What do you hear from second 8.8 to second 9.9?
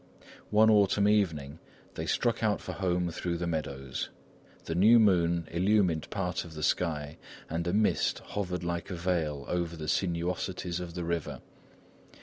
a veil over the